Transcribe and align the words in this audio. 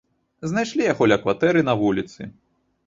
Знайшлі 0.51 0.87
яго 0.93 1.09
ля 1.11 1.21
кватэры, 1.27 1.59
на 1.69 1.73
вуліцы. 1.85 2.21